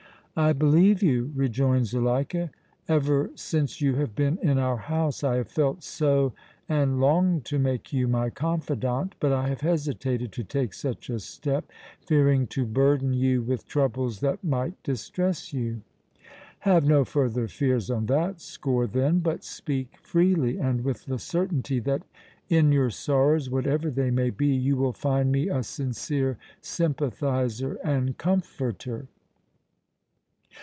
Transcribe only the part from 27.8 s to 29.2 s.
and comforter."